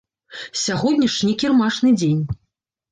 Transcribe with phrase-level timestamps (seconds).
[0.61, 2.21] Сягоння ж не кірмашны дзень.